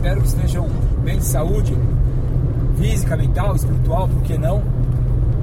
[0.00, 0.66] Espero que estejam
[1.04, 1.76] bem de saúde,
[2.78, 4.62] física, mental, espiritual, por que não?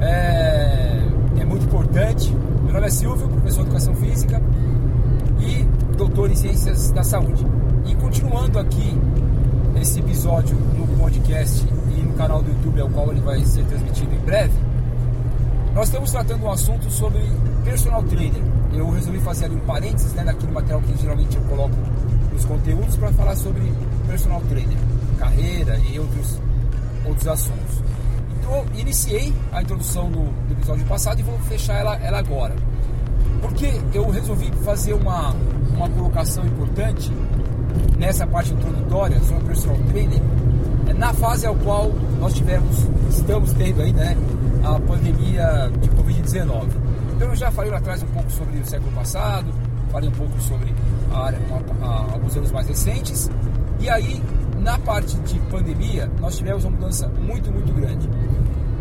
[0.01, 0.99] É,
[1.39, 2.33] é muito importante.
[2.63, 4.41] Meu nome é Silvio, professor de Educação Física
[5.39, 5.61] e
[5.95, 7.45] doutor em Ciências da Saúde.
[7.85, 8.97] E continuando aqui
[9.79, 11.63] esse episódio no podcast
[11.95, 14.53] e no canal do YouTube, ao qual ele vai ser transmitido em breve,
[15.75, 17.21] nós estamos tratando um assunto sobre
[17.63, 18.41] personal trainer.
[18.73, 21.75] Eu resolvi fazer ali um parênteses né, naquele material que geralmente eu coloco
[22.33, 23.61] nos conteúdos para falar sobre
[24.07, 24.77] personal trainer,
[25.17, 26.39] carreira e outros,
[27.05, 27.83] outros assuntos.
[28.39, 32.55] Então, iniciei a introdução do, do episódio passado e vou fechar ela, ela agora.
[33.41, 35.35] Porque eu resolvi fazer uma,
[35.75, 37.11] uma colocação importante
[37.97, 40.21] nessa parte introdutória sobre personal trainer,
[40.87, 44.15] é na fase ao qual nós tivemos, estamos tendo aí, né,
[44.63, 46.67] a pandemia de Covid-19.
[47.15, 49.51] Então eu já falei lá atrás um pouco sobre o século passado,
[49.91, 50.73] falei um pouco sobre
[51.11, 51.39] a área,
[51.81, 53.29] a, alguns anos mais recentes,
[53.79, 54.21] e aí
[54.59, 58.09] na parte de pandemia nós tivemos uma mudança muito, muito grande.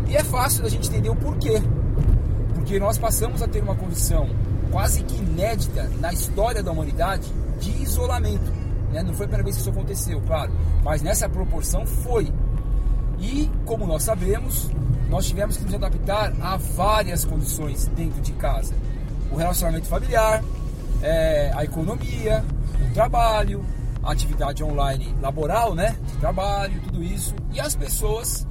[0.07, 1.61] E é fácil da gente entender o porquê.
[2.53, 4.29] Porque nós passamos a ter uma condição
[4.71, 8.51] quase que inédita na história da humanidade de isolamento.
[8.91, 9.03] Né?
[9.03, 10.51] Não foi a primeira vez que isso aconteceu, claro,
[10.83, 12.31] mas nessa proporção foi.
[13.19, 14.69] E, como nós sabemos,
[15.09, 18.73] nós tivemos que nos adaptar a várias condições dentro de casa:
[19.31, 20.43] o relacionamento familiar,
[21.01, 22.43] é, a economia,
[22.89, 23.76] o trabalho, a
[24.11, 28.47] atividade online laboral, né, de trabalho, tudo isso, e as pessoas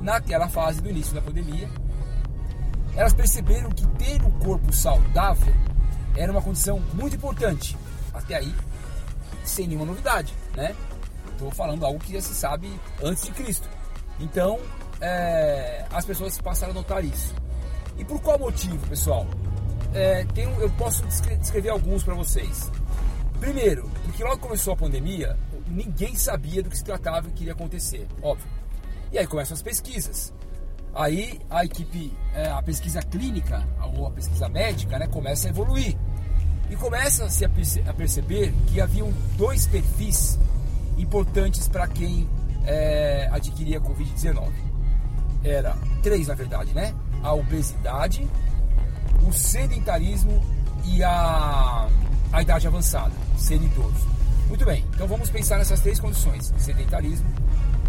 [0.00, 1.68] naquela fase do início da pandemia,
[2.94, 5.52] elas perceberam que ter um corpo saudável
[6.16, 7.76] era uma condição muito importante.
[8.12, 8.54] Até aí,
[9.42, 10.74] sem nenhuma novidade, né?
[11.32, 12.70] Estou falando algo que já se sabe
[13.02, 13.68] antes de Cristo.
[14.20, 14.60] Então,
[15.00, 17.34] é, as pessoas passaram a notar isso.
[17.98, 19.26] E por qual motivo, pessoal?
[19.92, 20.24] É,
[20.60, 22.70] eu posso descrever alguns para vocês.
[23.44, 25.36] Primeiro, porque logo começou a pandemia,
[25.68, 28.48] ninguém sabia do que se tratava e que iria acontecer, óbvio.
[29.12, 30.32] E aí começam as pesquisas.
[30.94, 33.62] Aí a equipe, é, a pesquisa clínica
[33.98, 35.94] ou a pesquisa médica, né, começa a evoluir.
[36.70, 40.38] E começa-se a perceber que haviam dois perfis
[40.96, 42.26] importantes para quem
[42.64, 44.52] é, adquiria Covid-19
[45.44, 46.94] era três na verdade, né?
[47.22, 48.26] A obesidade,
[49.28, 50.42] o sedentarismo
[50.86, 51.90] e a,
[52.34, 54.08] a idade avançada, ser idoso.
[54.48, 57.32] Muito bem, então vamos pensar nessas três condições: sedentarismo,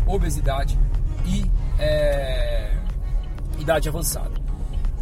[0.06, 0.80] obesidade
[1.26, 2.78] e é,
[3.60, 4.32] idade avançada.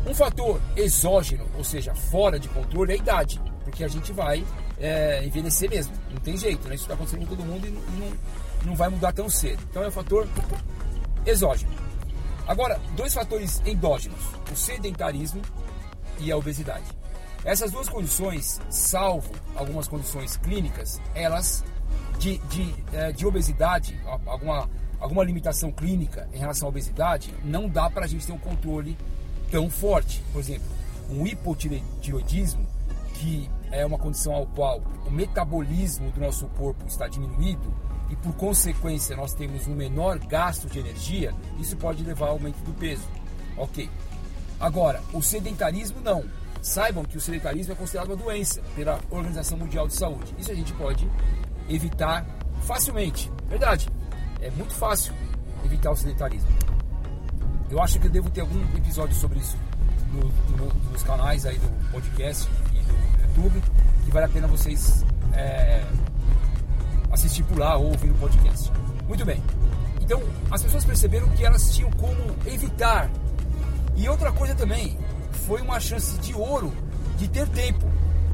[0.08, 4.46] Um fator exógeno, ou seja, fora de controle, é a idade, porque a gente vai
[4.80, 6.76] é, envelhecer mesmo, não tem jeito, né?
[6.76, 8.12] isso está acontecendo com todo mundo e não,
[8.66, 9.62] não vai mudar tão cedo.
[9.70, 10.26] Então é um fator
[11.26, 11.72] exógeno.
[12.48, 15.42] Agora, dois fatores endógenos: o sedentarismo
[16.20, 17.03] e a obesidade.
[17.46, 21.64] Essas duas condições, salvo algumas condições clínicas, elas
[22.18, 27.90] de, de, é, de obesidade, alguma, alguma limitação clínica em relação à obesidade, não dá
[27.90, 28.98] para a gente ter um controle
[29.52, 30.24] tão forte.
[30.32, 30.68] Por exemplo,
[31.10, 32.66] um hipotireoidismo,
[33.16, 37.74] que é uma condição ao qual o metabolismo do nosso corpo está diminuído,
[38.10, 42.64] e por consequência nós temos um menor gasto de energia, isso pode levar ao aumento
[42.64, 43.08] do peso.
[43.58, 43.90] Ok.
[44.60, 46.24] Agora, o sedentarismo não.
[46.64, 50.34] Saibam que o sedentarismo é considerado uma doença pela Organização Mundial de Saúde.
[50.40, 51.06] Isso a gente pode
[51.68, 52.26] evitar
[52.62, 53.30] facilmente.
[53.50, 53.90] Verdade.
[54.40, 55.14] É muito fácil
[55.66, 56.48] evitar o sedentarismo.
[57.70, 59.58] Eu acho que eu devo ter algum episódio sobre isso
[60.14, 60.22] no,
[60.56, 63.62] no, nos canais aí do podcast e do YouTube,
[64.06, 65.04] que vale a pena vocês
[65.34, 65.84] é,
[67.12, 68.72] assistir por lá ou ouvir no podcast.
[69.06, 69.44] Muito bem.
[70.02, 73.10] Então, as pessoas perceberam que elas tinham como evitar.
[73.96, 74.98] E outra coisa também,
[75.34, 76.72] foi uma chance de ouro
[77.18, 77.86] de ter tempo.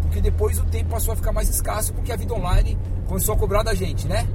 [0.01, 2.77] Porque depois o tempo passou a ficar mais escasso porque a vida online
[3.07, 4.27] começou a cobrar da gente, né?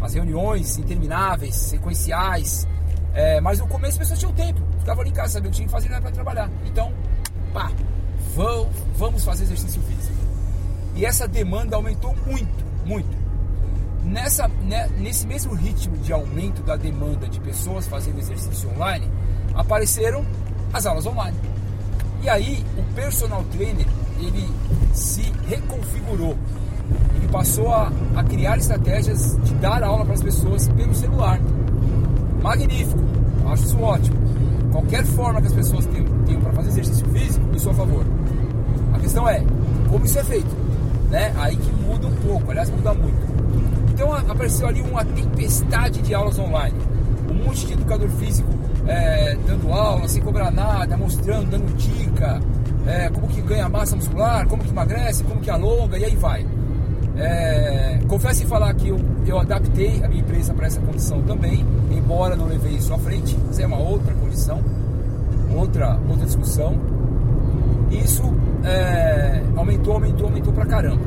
[0.00, 2.66] As reuniões intermináveis, sequenciais.
[3.12, 4.60] É, mas no começo as pessoas tinham tempo.
[4.78, 6.50] Ficavam ali em casa, sabiam que tinha que fazer nada para trabalhar.
[6.66, 6.92] Então,
[7.52, 7.72] pá,
[8.94, 10.14] vamos fazer exercício físico.
[10.94, 13.26] E essa demanda aumentou muito, muito.
[14.04, 19.10] Nessa, né, nesse mesmo ritmo de aumento da demanda de pessoas fazendo exercício online,
[19.54, 20.24] apareceram
[20.72, 21.36] as aulas online.
[22.26, 23.86] E aí o personal trainer
[24.18, 24.50] ele
[24.92, 26.36] se reconfigurou.
[27.14, 31.40] Ele passou a, a criar estratégias de dar aula para as pessoas pelo celular.
[32.42, 32.98] Magnífico,
[33.46, 34.16] acho isso ótimo.
[34.72, 38.04] Qualquer forma que as pessoas tenham, tenham para fazer exercício físico, sou a favor.
[38.92, 39.40] A questão é
[39.88, 40.56] como isso é feito.
[41.08, 41.32] Né?
[41.38, 43.24] Aí que muda um pouco, aliás, muda muito.
[43.94, 46.76] Então apareceu ali uma tempestade de aulas online.
[47.30, 48.55] Um monte de educador físico
[48.86, 52.40] é, dando aula, sem cobrar nada, mostrando, dando dica,
[52.86, 56.46] é, como que ganha massa muscular, como que emagrece, como que alonga, e aí vai.
[57.16, 61.64] É, confesso em falar que eu, eu adaptei a minha empresa para essa condição também,
[61.90, 64.62] embora não levei isso à frente, isso é uma outra condição,
[65.54, 66.74] outra, outra discussão.
[67.90, 68.22] Isso
[68.64, 71.00] é, aumentou, aumentou, aumentou pra caramba.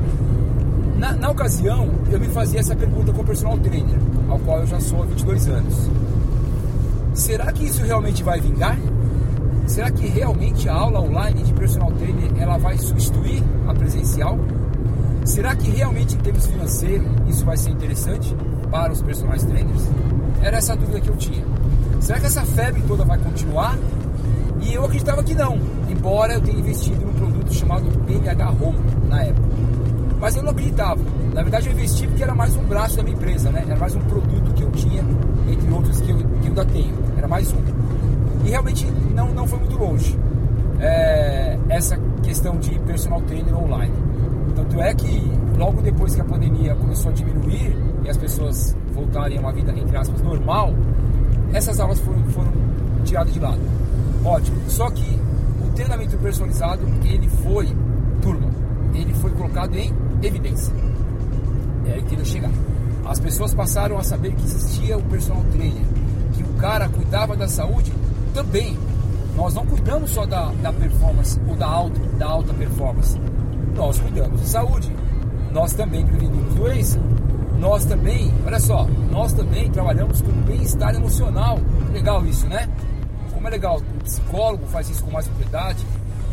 [0.98, 3.98] Na, na, ocasião, eu me fazia essa pergunta com o personal trainer,
[4.30, 5.90] ao qual eu já sou há 22 anos.
[7.20, 8.80] Será que isso realmente vai vingar?
[9.68, 14.40] Será que realmente a aula online de personal trainer ela vai substituir a presencial?
[15.26, 18.34] Será que realmente em termos financeiros isso vai ser interessante
[18.72, 19.84] para os personagens trainers?
[20.42, 21.44] Era essa dúvida que eu tinha.
[22.00, 23.78] Será que essa febre toda vai continuar?
[24.62, 28.80] E eu acreditava que não, embora eu tenha investido num produto chamado BNH Home
[29.10, 29.48] na época.
[30.22, 31.02] Mas eu não acreditava.
[31.34, 33.64] Na verdade eu investi porque era mais um braço da minha empresa, né?
[33.68, 35.04] Era mais um produto que eu tinha,
[35.50, 36.96] entre outros que eu, que eu ainda tenho.
[37.18, 37.60] Era mais um.
[38.46, 40.18] E realmente não, não foi muito longe
[40.80, 43.94] é, essa questão de personal trainer online.
[44.56, 49.38] Tanto é que logo depois que a pandemia começou a diminuir e as pessoas voltarem
[49.38, 50.74] a uma vida, entre aspas, normal,
[51.54, 52.52] essas aulas foram, foram
[53.04, 53.62] tiradas de lado.
[54.24, 54.58] Ótimo.
[54.68, 55.20] Só que
[55.66, 57.68] o treinamento personalizado, ele foi,
[58.22, 58.50] turma,
[58.94, 60.74] ele foi colocado em evidência.
[61.90, 62.52] É aí que ele chegar.
[63.06, 65.84] As pessoas passaram a saber que existia o personal trainer,
[66.34, 67.92] que o cara cuidava da saúde
[68.34, 68.78] também.
[69.36, 73.20] Nós não cuidamos só da, da performance ou da alta, da alta performance.
[73.76, 74.96] Nós cuidamos de saúde.
[75.52, 77.00] Nós também prevenimos doença.
[77.58, 81.58] Nós também, olha só, nós também trabalhamos com bem-estar emocional.
[81.92, 82.70] Legal isso, né?
[83.34, 85.86] Como é legal, o psicólogo faz isso com mais propriedade,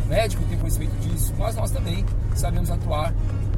[0.07, 2.05] médico tem conhecimento disso, mas nós também
[2.35, 3.13] sabemos atuar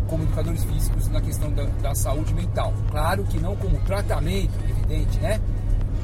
[0.07, 2.73] como educadores físicos na questão da, da saúde mental.
[2.89, 5.39] Claro que não como tratamento, evidente, né?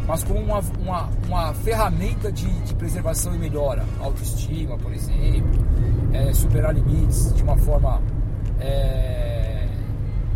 [0.07, 3.83] mas como uma, uma, uma ferramenta de, de, preservação e melhora.
[3.99, 5.65] Autoestima, por exemplo,
[6.13, 8.01] é, superar limites de uma forma
[8.59, 9.67] é,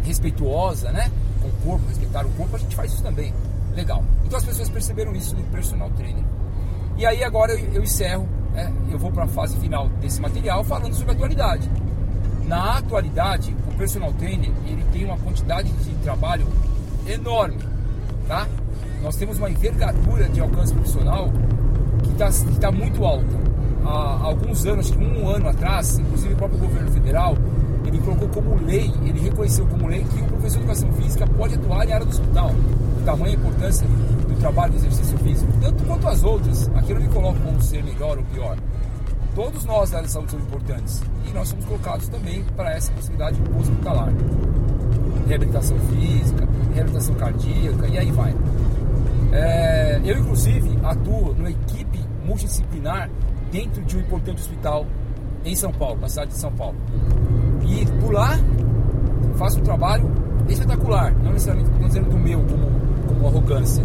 [0.04, 1.12] respeituosa, né?
[1.42, 3.34] Com o corpo, respeitar o corpo, a gente faz isso também.
[3.76, 4.04] Legal.
[4.26, 6.24] Então as pessoas perceberam isso no personal trainer.
[6.98, 8.28] E aí agora eu, eu encerro,
[8.60, 8.74] né?
[8.92, 11.70] eu vou para a fase final desse material falando sobre a atualidade.
[12.46, 16.48] Na atualidade, o personal trainer ele tem uma quantidade de trabalho
[17.08, 17.60] enorme,
[18.28, 18.48] tá?
[19.02, 21.32] nós temos uma envergadura de alcance profissional
[22.04, 22.30] que está
[22.60, 23.50] tá muito alta.
[23.86, 27.36] Há alguns anos, acho que um ano atrás, inclusive o próprio governo federal,
[27.86, 31.56] ele colocou como lei, ele reconheceu como lei que o professor de educação física pode
[31.56, 32.52] atuar em área do hospital.
[33.00, 36.70] O tamanho e importância do trabalho do exercício físico, tanto quanto as outras.
[36.76, 38.58] Aqui eu não me coloco como ser melhor ou pior.
[39.36, 42.92] Todos nós da área de saúde somos importantes e nós somos colocados também para essa
[42.92, 44.12] possibilidade hospitalar.
[45.28, 48.36] Reabilitação física, reabilitação cardíaca e aí vai.
[49.32, 53.10] É, eu, inclusive, atuo numa equipe multidisciplinar
[53.52, 54.86] dentro de um importante hospital
[55.46, 56.78] em São Paulo, na cidade de São Paulo.
[57.68, 58.38] E por lá
[59.36, 60.19] faço um trabalho
[60.54, 62.68] espetacular, não necessariamente não dizendo do meu como,
[63.08, 63.84] como arrogância,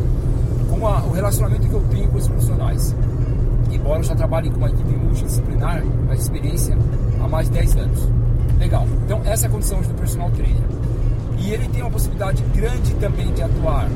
[0.68, 2.94] como a, o relacionamento que eu tenho com os profissionais.
[3.72, 6.76] Embora eu já trabalhe com uma equipe multidisciplinar, mas experiência
[7.22, 8.08] há mais de 10 anos.
[8.58, 8.86] Legal.
[9.04, 10.62] Então essa é a condição do personal trainer.
[11.38, 13.88] E ele tem uma possibilidade grande também de atuar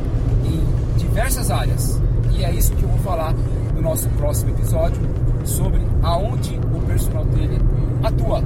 [0.45, 2.01] em diversas áreas.
[2.33, 3.35] E é isso que eu vou falar
[3.75, 5.01] no nosso próximo episódio
[5.45, 7.61] sobre aonde o personal trainer
[8.03, 8.43] atua.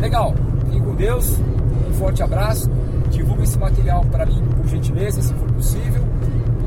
[0.00, 0.34] Legal,
[0.70, 1.38] fique com Deus,
[1.88, 2.70] um forte abraço,
[3.10, 6.02] divulgue esse material para mim por gentileza, se for possível,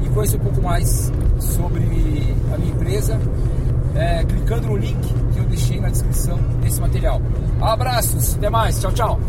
[0.03, 1.83] e conheça um pouco mais sobre
[2.53, 3.19] a minha empresa,
[3.95, 7.21] é, clicando no link que eu deixei na descrição desse material.
[7.61, 9.19] Abraços, até mais, tchau, tchau.